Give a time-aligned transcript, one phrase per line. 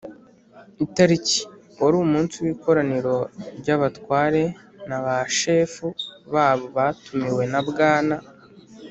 [0.85, 1.39] Itariki:
[1.81, 3.15] wari umunsi w'Ikoraniro
[3.59, 4.43] ry'Abatware
[4.87, 5.87] n'Abashefu
[6.33, 8.15] babo batumiwe na Bwana